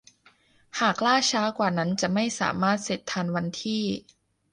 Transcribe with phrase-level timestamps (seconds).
[0.79, 3.83] หากล่าช้ากว่านั้นจะไม่สามารถเสร็จทันวันที่